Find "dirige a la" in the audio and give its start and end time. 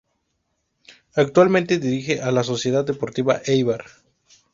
1.77-2.43